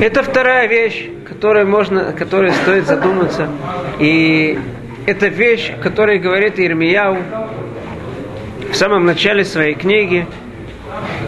Это 0.00 0.22
вторая 0.22 0.66
вещь, 0.66 1.08
которой 1.28 1.64
можно, 1.64 2.12
которой 2.12 2.52
стоит 2.52 2.86
задуматься. 2.86 3.48
И 3.98 4.58
это 5.06 5.28
вещь, 5.28 5.72
которой 5.82 6.18
говорит 6.18 6.58
Ирмияу 6.58 7.18
в 8.70 8.74
самом 8.74 9.04
начале 9.04 9.44
своей 9.44 9.74
книги. 9.74 10.26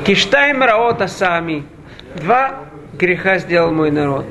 Киштайм 0.04 0.62
раота 0.62 1.06
сами. 1.06 1.64
Два 2.16 2.64
греха 2.98 3.38
сделал 3.38 3.70
мой 3.70 3.90
народ. 3.90 4.26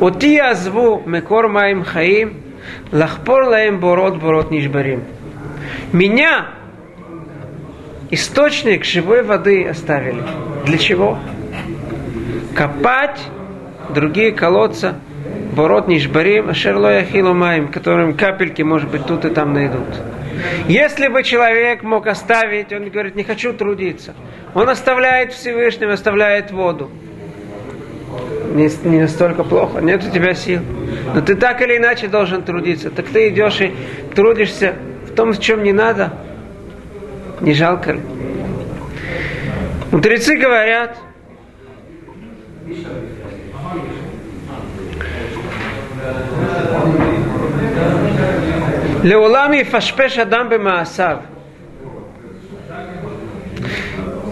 Оти 0.00 0.38
азву 0.38 1.02
мекор 1.06 1.48
маим 1.48 1.82
хаим, 1.82 2.34
лахпор 2.92 3.44
лаем 3.44 3.80
борот 3.80 4.16
борот 4.16 4.50
нишбарим. 4.52 5.02
Меня 5.92 6.50
источник 8.10 8.84
живой 8.84 9.22
воды 9.24 9.66
оставили. 9.66 10.22
Для 10.64 10.78
чего? 10.78 11.18
Копать 12.54 13.20
другие 13.92 14.30
колодца, 14.30 14.94
борот 15.52 15.88
нишбарим, 15.88 16.48
ашерло 16.48 16.92
яхилу 17.00 17.34
маим, 17.34 17.66
которым 17.66 18.14
капельки, 18.14 18.62
может 18.62 18.88
быть, 18.90 19.04
тут 19.04 19.24
и 19.24 19.30
там 19.30 19.52
найдут. 19.52 19.88
Если 20.68 21.08
бы 21.08 21.24
человек 21.24 21.82
мог 21.82 22.06
оставить, 22.06 22.72
он 22.72 22.88
говорит, 22.88 23.16
не 23.16 23.24
хочу 23.24 23.52
трудиться. 23.52 24.14
Он 24.54 24.68
оставляет 24.68 25.32
Всевышнего, 25.32 25.94
оставляет 25.94 26.52
воду 26.52 26.88
не, 28.58 28.70
не 28.88 29.00
настолько 29.00 29.44
плохо, 29.44 29.80
нет 29.80 30.04
у 30.04 30.10
тебя 30.10 30.34
сил. 30.34 30.60
Но 31.14 31.20
ты 31.20 31.34
так 31.34 31.62
или 31.62 31.76
иначе 31.76 32.08
должен 32.08 32.42
трудиться. 32.42 32.90
Так 32.90 33.06
ты 33.06 33.28
идешь 33.28 33.60
и 33.60 33.74
трудишься 34.14 34.74
в 35.06 35.14
том, 35.14 35.32
в 35.32 35.40
чем 35.40 35.62
не 35.62 35.72
надо. 35.72 36.12
Не 37.40 37.54
жалко 37.54 37.92
ли? 37.92 38.00
Мудрецы 39.90 40.36
говорят, 40.36 40.98
Леулам 49.02 49.54
и 49.54 49.62
фашпеш 49.62 50.18
адам. 50.18 50.50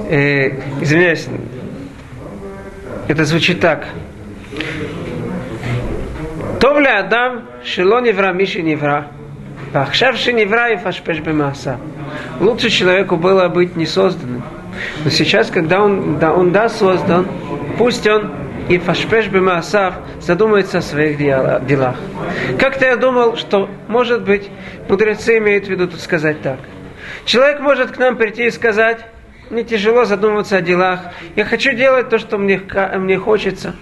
Э, 0.09 0.51
извиняюсь, 0.81 1.27
это 3.09 3.25
звучит 3.25 3.61
так. 3.61 3.87
טוב 6.60 6.78
לאדם 6.78 7.40
שלא 7.64 8.02
נברא 8.02 8.32
מי 8.32 8.46
שנברא, 8.46 9.00
ועכשיו 9.72 10.18
שנברא 10.18 10.68
יפשפש 10.68 11.20
במעשה. 11.20 11.74
Лучше 12.40 12.70
человеку 12.70 13.16
было 13.18 13.48
быть 13.48 13.76
не 13.76 13.86
созданным. 13.86 14.44
Но 15.04 15.10
сейчас, 15.10 15.50
когда 15.50 15.82
он, 15.82 16.20
да, 16.20 16.34
он 16.34 16.52
да 16.52 16.70
создан, 16.70 17.28
пусть 17.78 18.08
он 18.08 18.32
и 18.70 18.78
фашпеш 18.78 19.28
бемаасав 19.28 19.96
задумается 20.20 20.80
о 20.80 20.82
своих 20.82 21.18
делах. 21.18 21.96
Как-то 22.60 22.86
я 22.86 22.96
думал, 22.96 23.36
что, 23.36 23.70
может 23.88 24.24
быть, 24.24 24.50
мудрецы 24.88 25.38
имеют 25.38 25.68
в 25.68 25.70
виду 25.70 25.88
тут 25.88 26.00
сказать 26.00 26.42
так. 26.42 26.60
Человек 27.26 27.60
может 27.60 27.92
к 27.92 27.98
нам 27.98 28.16
прийти 28.16 28.46
и 28.46 28.52
сказать, 28.52 29.06
мне 29.50 29.64
тяжело 29.64 30.06
задумываться 30.06 30.58
о 30.58 30.62
делах, 30.62 31.00
я 31.36 31.46
хочу 31.46 31.74
делать 31.74 32.10
то, 32.10 32.18
что 32.18 32.38
мне, 32.38 32.62
мне 32.98 33.18
хочется. 33.18 33.76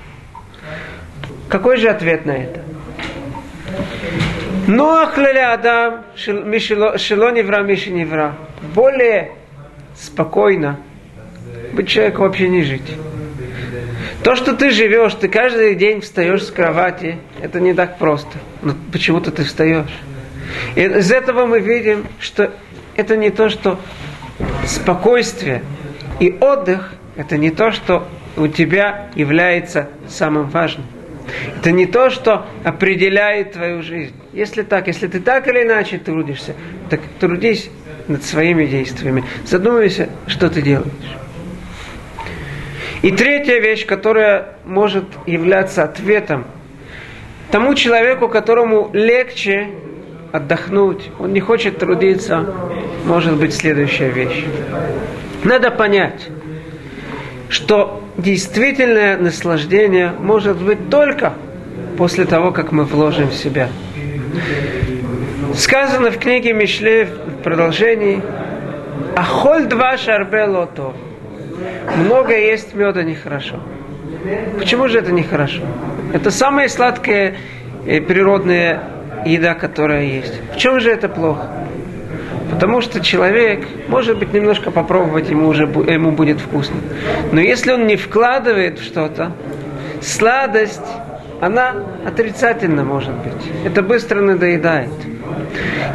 Какой 1.50 1.78
же 1.78 1.90
ответ 1.90 2.26
на 2.26 2.32
это? 2.32 2.62
Ноах 4.67 5.19
леля 5.19 5.53
Адам 5.53 6.05
шело 6.17 7.31
невра 7.31 7.63
миши 7.63 7.91
невра. 7.91 8.35
Более 8.75 9.33
спокойно 9.95 10.79
быть 11.73 11.89
человеку 11.89 12.23
вообще 12.23 12.49
не 12.49 12.63
жить. 12.63 12.97
То, 14.23 14.35
что 14.37 14.55
ты 14.55 14.71
живешь, 14.71 15.15
ты 15.15 15.29
каждый 15.29 15.75
день 15.75 16.01
встаешь 16.01 16.45
с 16.45 16.51
кровати, 16.51 17.19
это 17.43 17.61
не 17.61 17.75
так 17.75 17.99
просто. 17.99 18.39
Но 18.63 18.75
почему-то 18.91 19.31
ты 19.31 19.45
встаешь. 19.45 19.91
И 20.77 20.81
из 20.81 21.13
этого 21.13 21.45
мы 21.45 21.61
видим, 21.61 22.07
что 22.19 22.53
это 22.97 23.17
не 23.17 23.31
то, 23.31 23.51
что 23.51 23.79
спокойствие 24.67 25.63
и 26.21 26.37
отдых, 26.41 26.95
это 27.17 27.37
не 27.37 27.51
то, 27.51 27.71
что 27.71 28.09
у 28.37 28.47
тебя 28.47 29.11
является 29.15 29.89
самым 30.09 30.49
важным. 30.49 30.87
Это 31.59 31.73
не 31.73 31.87
то, 31.87 32.11
что 32.11 32.47
определяет 32.65 33.53
твою 33.53 33.83
жизнь. 33.83 34.15
Если 34.33 34.63
так, 34.63 34.87
если 34.87 35.07
ты 35.07 35.21
так 35.21 35.49
или 35.49 35.63
иначе 35.63 35.99
трудишься, 35.99 36.55
так 36.91 37.01
трудись 37.19 37.71
над 38.09 38.23
своими 38.25 38.67
действиями. 38.67 39.25
Задумайся, 39.47 40.09
что 40.27 40.51
ты 40.51 40.63
делаешь. 40.63 40.91
И 43.03 43.11
третья 43.11 43.59
вещь, 43.61 43.87
которая 43.87 44.57
может 44.65 45.05
являться 45.27 45.85
ответом 45.85 46.47
тому 47.51 47.75
человеку, 47.75 48.29
которому 48.29 48.91
легче 48.93 49.69
отдохнуть, 50.33 51.11
он 51.19 51.33
не 51.33 51.41
хочет 51.41 51.79
трудиться, 51.79 52.53
может 53.05 53.37
быть 53.37 53.55
следующая 53.55 54.09
вещь. 54.09 54.45
Надо 55.45 55.71
понять, 55.71 56.29
что 57.49 58.04
действительное 58.17 59.17
наслаждение 59.17 60.13
может 60.19 60.57
быть 60.57 60.91
только 60.91 61.35
после 61.97 62.25
того, 62.25 62.53
как 62.53 62.73
мы 62.73 62.85
вложим 62.85 63.29
в 63.29 63.35
себя. 63.35 63.69
Сказано 65.55 66.11
в 66.11 66.19
книге 66.19 66.53
Мишле 66.53 67.05
в 67.05 67.43
продолжении 67.43 68.21
Ахоль 69.17 69.67
два 69.67 69.97
шарбе 69.97 70.45
лото. 70.45 70.95
Много 71.97 72.37
есть 72.37 72.75
меда 72.75 73.03
нехорошо. 73.03 73.61
Почему 74.59 74.89
же 74.89 74.99
это 74.99 75.13
нехорошо? 75.13 75.63
Это 76.13 76.31
самая 76.31 76.69
сладкая 76.69 77.37
и 77.87 78.01
природная 78.01 78.83
еда, 79.25 79.55
которая 79.55 80.05
есть. 80.05 80.35
В 80.55 80.57
чем 80.57 80.81
же 80.81 80.91
это 80.91 81.09
плохо? 81.09 81.49
Потому 82.51 82.81
что 82.81 83.01
человек, 83.01 83.67
может 83.89 84.19
быть, 84.19 84.33
немножко 84.33 84.71
попробовать 84.71 85.31
ему 85.31 85.49
уже 85.49 85.65
ему 85.65 86.13
будет 86.13 86.41
вкусно. 86.41 86.77
Но 87.33 87.41
если 87.41 87.73
он 87.73 87.87
не 87.87 87.97
вкладывает 87.97 88.79
в 88.79 88.85
что-то, 88.85 89.33
сладость, 90.01 90.81
она 91.41 91.75
отрицательно 92.07 92.85
может 92.85 93.15
быть. 93.15 93.51
Это 93.65 93.83
быстро 93.83 94.21
надоедает. 94.21 94.91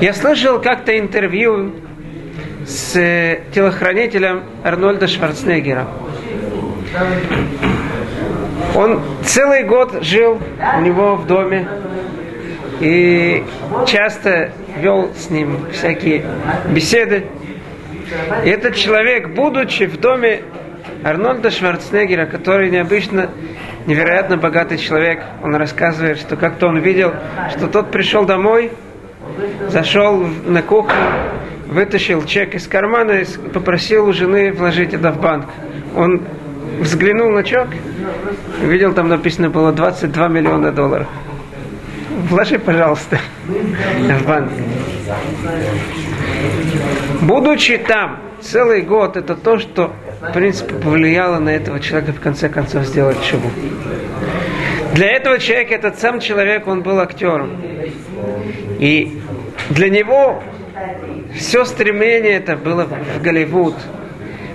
Я 0.01 0.13
слышал 0.13 0.62
как-то 0.62 0.97
интервью 0.97 1.73
с 2.65 2.95
э, 2.95 3.41
телохранителем 3.53 4.43
Арнольда 4.63 5.07
Шварценеггера. 5.07 5.88
Он 8.75 9.01
целый 9.23 9.63
год 9.63 10.03
жил 10.03 10.39
у 10.77 10.81
него 10.81 11.15
в 11.15 11.25
доме 11.25 11.67
и 12.79 13.43
часто 13.87 14.51
вел 14.77 15.11
с 15.15 15.29
ним 15.29 15.65
всякие 15.71 16.23
беседы. 16.69 17.25
И 18.43 18.49
этот 18.49 18.75
человек, 18.75 19.29
будучи 19.29 19.85
в 19.85 19.99
доме 19.99 20.41
Арнольда 21.03 21.51
Шварценеггера, 21.51 22.25
который 22.25 22.69
необычно, 22.69 23.29
невероятно 23.85 24.37
богатый 24.37 24.77
человек, 24.77 25.21
он 25.43 25.55
рассказывает, 25.55 26.17
что 26.19 26.35
как-то 26.35 26.67
он 26.67 26.79
видел, 26.79 27.13
что 27.55 27.67
тот 27.67 27.91
пришел 27.91 28.25
домой, 28.25 28.71
зашел 29.67 30.17
на 30.45 30.61
кухню, 30.61 30.95
вытащил 31.67 32.25
чек 32.25 32.55
из 32.55 32.67
кармана 32.67 33.11
и 33.11 33.25
попросил 33.53 34.07
у 34.07 34.13
жены 34.13 34.51
вложить 34.51 34.93
это 34.93 35.11
в 35.11 35.21
банк. 35.21 35.45
Он 35.95 36.23
взглянул 36.79 37.29
на 37.29 37.43
чек, 37.43 37.67
видел, 38.61 38.93
там 38.93 39.07
написано 39.09 39.49
было 39.49 39.71
22 39.71 40.27
миллиона 40.27 40.71
долларов. 40.71 41.07
Вложи, 42.29 42.59
пожалуйста. 42.59 43.19
Будучи 47.21 47.77
там 47.77 48.19
целый 48.41 48.81
год, 48.81 49.17
это 49.17 49.35
то, 49.35 49.57
что, 49.57 49.93
в 50.21 50.31
принципе, 50.33 50.75
повлияло 50.75 51.39
на 51.39 51.49
этого 51.49 51.79
человека 51.79 52.13
в 52.13 52.19
конце 52.19 52.49
концов 52.49 52.85
сделать 52.85 53.21
чубу. 53.23 53.49
Для 54.93 55.11
этого 55.11 55.39
человека, 55.39 55.75
этот 55.75 55.99
сам 55.99 56.19
человек, 56.19 56.67
он 56.67 56.83
был 56.83 56.99
актером. 56.99 57.61
И 58.79 59.19
для 59.69 59.89
него 59.89 60.43
все 61.35 61.65
стремление 61.65 62.33
это 62.33 62.55
было 62.55 62.85
в 62.85 63.21
Голливуд. 63.21 63.75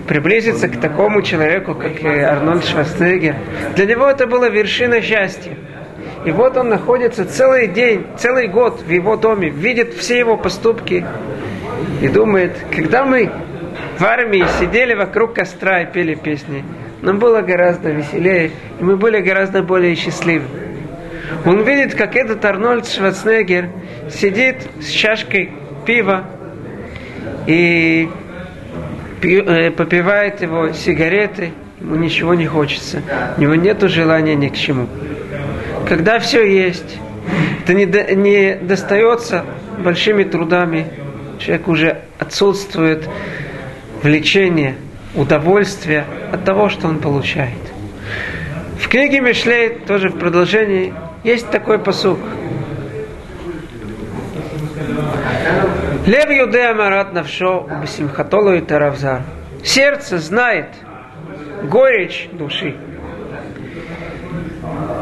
Приблизиться 0.06 0.68
к 0.68 0.80
такому 0.80 1.22
человеку, 1.22 1.74
как 1.74 2.04
Арнольд 2.04 2.64
Шварценеггер. 2.64 3.36
Для 3.74 3.86
него 3.86 4.06
это 4.06 4.26
была 4.26 4.48
вершина 4.48 5.00
счастья. 5.00 5.56
И 6.24 6.30
вот 6.30 6.56
он 6.56 6.70
находится 6.70 7.26
целый 7.26 7.68
день, 7.68 8.06
целый 8.16 8.48
год 8.48 8.80
в 8.80 8.90
его 8.90 9.16
доме, 9.16 9.50
видит 9.50 9.92
все 9.94 10.18
его 10.18 10.38
поступки 10.38 11.04
и 12.00 12.08
думает, 12.08 12.56
когда 12.74 13.04
мы 13.04 13.30
в 13.98 14.02
армии 14.02 14.44
сидели 14.58 14.94
вокруг 14.94 15.34
костра 15.34 15.82
и 15.82 15.92
пели 15.92 16.14
песни, 16.14 16.64
нам 17.02 17.18
было 17.18 17.42
гораздо 17.42 17.90
веселее, 17.90 18.52
и 18.80 18.82
мы 18.82 18.96
были 18.96 19.20
гораздо 19.20 19.62
более 19.62 19.94
счастливы. 19.96 20.46
Он 21.44 21.62
видит, 21.62 21.94
как 21.94 22.16
этот 22.16 22.42
Арнольд 22.44 22.88
Шварценеггер 22.88 23.68
сидит 24.10 24.56
с 24.80 24.88
чашкой 24.88 25.52
пива 25.84 26.24
и 27.46 28.08
э, 29.22 29.70
попивает 29.72 30.40
его 30.40 30.72
сигареты, 30.72 31.52
ему 31.80 31.96
ничего 31.96 32.32
не 32.34 32.46
хочется, 32.46 33.02
у 33.36 33.40
него 33.42 33.54
нет 33.54 33.82
желания 33.82 34.34
ни 34.34 34.48
к 34.48 34.54
чему 34.54 34.88
когда 35.88 36.18
все 36.18 36.44
есть, 36.44 36.98
это 37.62 37.74
не, 37.74 37.86
до, 37.86 38.14
не 38.14 38.56
достается 38.56 39.44
большими 39.78 40.24
трудами, 40.24 40.86
человек 41.38 41.68
уже 41.68 42.00
отсутствует 42.18 43.08
влечение, 44.02 44.76
удовольствие 45.14 46.04
от 46.32 46.44
того, 46.44 46.68
что 46.68 46.88
он 46.88 46.98
получает. 46.98 47.52
В 48.78 48.88
книге 48.88 49.20
Мишлей, 49.20 49.70
тоже 49.86 50.08
в 50.08 50.18
продолжении, 50.18 50.92
есть 51.22 51.50
такой 51.50 51.78
посук. 51.78 52.18
Лев 56.06 56.30
Юдея 56.30 56.74
Марат 56.74 57.14
Навшо 57.14 57.66
Бесимхатолу 57.80 58.52
и 58.52 58.60
Таравзар. 58.60 59.22
Сердце 59.64 60.18
знает 60.18 60.66
горечь 61.62 62.28
души. 62.32 62.76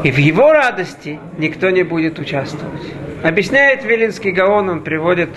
И 0.03 0.11
в 0.11 0.17
его 0.17 0.51
радости 0.51 1.19
никто 1.37 1.69
не 1.69 1.83
будет 1.83 2.19
участвовать. 2.19 2.81
Объясняет 3.23 3.85
Вилинский 3.85 4.31
Гаон, 4.31 4.69
он 4.69 4.81
приводит 4.81 5.29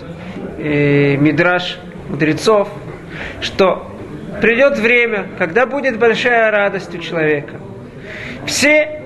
э, 0.59 1.17
мидраж 1.17 1.79
мудрецов, 2.09 2.69
что 3.41 3.89
придет 4.41 4.79
время, 4.79 5.27
когда 5.39 5.67
будет 5.67 5.99
большая 5.99 6.51
радость 6.51 6.93
у 6.95 6.99
человека. 6.99 7.61
Все 8.45 9.03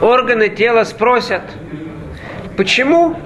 органы 0.00 0.48
тела 0.48 0.82
спросят, 0.82 1.42
почему 2.56 3.16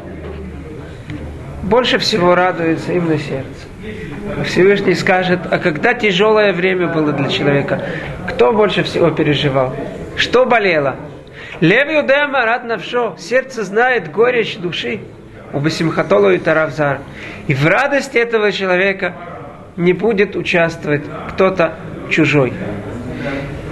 больше 1.62 1.98
всего 1.98 2.34
радуется 2.34 2.92
именно 2.92 3.18
сердце. 3.18 4.44
Всевышний 4.44 4.94
скажет, 4.94 5.40
а 5.50 5.58
когда 5.58 5.94
тяжелое 5.94 6.52
время 6.52 6.88
было 6.88 7.12
для 7.12 7.28
человека, 7.28 7.82
кто 8.28 8.52
больше 8.52 8.82
всего 8.82 9.10
переживал? 9.10 9.74
Что 10.16 10.46
болело? 10.46 10.96
Лев 11.60 11.88
Юдем 11.88 12.34
Арат 12.34 12.64
Навшо, 12.64 13.16
сердце 13.18 13.64
знает 13.64 14.10
горечь 14.10 14.56
души. 14.56 15.00
У 15.52 15.60
Басимхатолу 15.60 16.30
и 16.30 16.38
Таравзар. 16.38 17.00
И 17.46 17.54
в 17.54 17.66
радости 17.66 18.18
этого 18.18 18.50
человека 18.52 19.14
не 19.76 19.92
будет 19.92 20.36
участвовать 20.36 21.02
кто-то 21.30 21.74
чужой. 22.10 22.52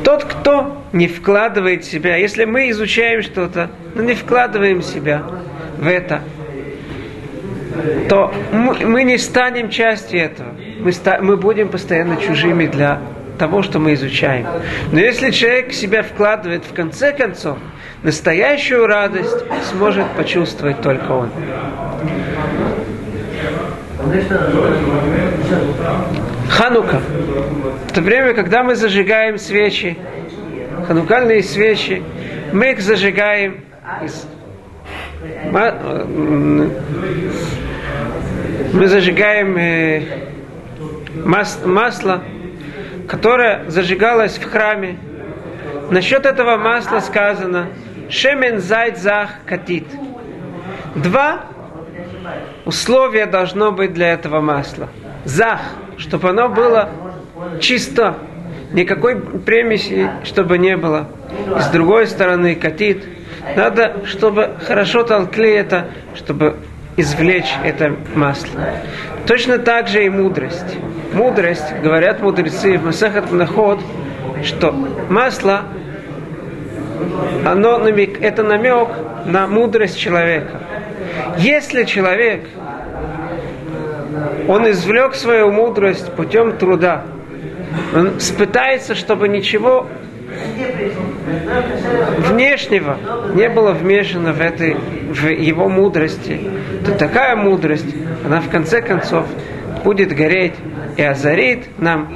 Тот, 0.05 0.25
кто 0.25 0.83
не 0.93 1.09
вкладывает 1.09 1.85
себя, 1.85 2.17
если 2.17 2.45
мы 2.45 2.71
изучаем 2.71 3.23
что-то, 3.23 3.71
но 3.95 4.03
не 4.03 4.15
вкладываем 4.15 4.83
себя 4.83 5.23
в 5.79 5.87
это, 5.87 6.21
то 8.09 8.33
мы 8.53 9.03
не 9.03 9.19
станем 9.19 9.71
частью 9.71 10.21
этого. 10.21 10.51
Мы, 10.79 10.93
ста- 10.93 11.19
мы 11.21 11.37
будем 11.37 11.69
постоянно 11.69 12.17
чужими 12.17 12.67
для 12.67 13.01
того, 13.45 13.63
что 13.63 13.79
мы 13.79 13.93
изучаем. 13.93 14.47
Но 14.91 14.99
если 14.99 15.31
человек 15.31 15.75
себя 15.75 16.03
вкладывает 16.03 16.65
в 16.65 16.73
конце 16.73 17.13
концов, 17.13 17.59
настоящую 18.03 18.87
радость 18.87 19.45
сможет 19.71 20.07
почувствовать 20.17 20.81
только 20.81 21.11
он. 21.13 21.29
Ханука. 26.49 27.03
В 27.89 27.93
то 27.93 28.01
время, 28.01 28.33
когда 28.33 28.63
мы 28.63 28.77
зажигаем 28.77 29.37
свечи, 29.37 29.99
ханукальные 30.87 31.43
свечи, 31.43 32.03
мы 32.51 32.73
их 32.73 32.81
зажигаем 32.81 33.61
из 34.03 34.27
мы 38.73 38.89
зажигаем 38.89 39.57
э, 39.57 40.03
масло, 41.25 42.23
которое 43.09 43.69
зажигалось 43.69 44.39
в 44.39 44.51
храме. 44.51 44.99
Насчет 45.91 46.27
этого 46.27 46.57
масла 46.57 47.01
сказано 47.01 47.69
Шемен 48.09 48.61
зайд 48.61 48.99
зах 48.99 49.31
катит. 49.47 49.87
Два 50.95 51.47
условия 52.65 53.27
должно 53.27 53.73
быть 53.73 53.93
для 53.93 54.13
этого 54.13 54.41
масла. 54.41 54.89
Зах, 55.25 55.61
чтобы 55.97 56.31
оно 56.31 56.49
было 56.49 56.91
чисто, 57.61 58.17
никакой 58.73 59.21
премиси, 59.21 60.11
чтобы 60.25 60.59
не 60.59 60.77
было. 60.77 61.09
И 61.57 61.61
с 61.61 61.69
другой 61.69 62.07
стороны, 62.07 62.55
катит. 62.55 63.05
Надо, 63.57 64.07
чтобы 64.07 64.57
хорошо 64.67 65.03
толкли 65.03 65.53
это, 65.53 65.89
чтобы 66.15 66.57
извлечь 66.97 67.53
это 67.65 67.97
масло. 68.15 68.61
Точно 69.27 69.59
так 69.59 69.89
же 69.89 70.05
и 70.05 70.09
мудрость. 70.09 70.79
Мудрость, 71.13 71.75
говорят 71.83 72.21
мудрецы 72.21 72.77
в 72.77 72.85
Масахат 72.85 73.31
Мнахот, 73.31 73.81
что 74.43 74.73
масло, 74.73 75.63
оно 77.45 77.79
намек, 77.79 78.21
это 78.21 78.43
намек 78.43 78.89
на 79.27 79.47
мудрость 79.47 79.99
человека. 79.99 80.61
Если 81.39 81.85
человек, 81.85 82.47
он 84.49 84.71
извлек 84.71 85.15
свою 85.15 85.51
мудрость 85.51 86.13
путем 86.13 86.57
труда, 86.57 87.05
он 87.95 88.21
спытается, 88.21 88.95
чтобы 88.95 89.29
ничего 89.29 89.89
внешнего 92.19 92.99
не 93.35 93.49
было 93.49 93.73
вмешано 93.73 94.33
в, 94.33 94.41
этой, 94.41 94.75
в 94.75 95.29
его 95.29 95.69
мудрости, 95.69 96.41
то 96.85 96.93
такая 96.93 97.37
мудрость, 97.37 97.95
она 98.25 98.41
в 98.41 98.49
конце 98.51 98.83
концов 98.83 99.27
будет 99.85 100.15
гореть 100.15 100.55
и 100.97 101.03
озарит 101.03 101.65
нам 101.79 102.13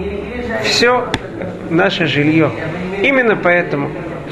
все 0.63 1.07
наше 1.71 2.07
жилье. 2.07 2.51
Именно 3.03 3.37
поэтому 3.37 3.91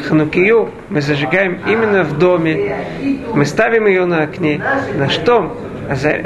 Ханукию 0.08 0.70
мы 0.88 1.00
зажигаем 1.00 1.58
именно 1.66 2.04
в 2.04 2.18
доме, 2.18 2.76
мы 3.34 3.44
ставим 3.44 3.86
ее 3.86 4.04
на 4.04 4.22
окне, 4.22 4.60
наш 4.94 5.16
дом, 5.18 5.56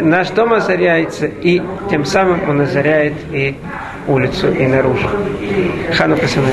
наш 0.01 0.31
дом 0.31 0.55
озаряется, 0.55 1.27
и 1.27 1.63
тем 1.89 2.05
самым 2.05 2.49
он 2.49 2.61
озаряет 2.63 3.15
и 3.33 3.55
улицу, 4.07 4.53
и 4.53 4.67
наружу. 4.67 5.09
Ханука 5.95 6.27
Самая. 6.27 6.53